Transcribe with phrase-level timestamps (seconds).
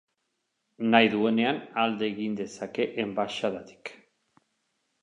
[0.95, 3.95] Nahi duenean alde egin dezake enbaxadatik.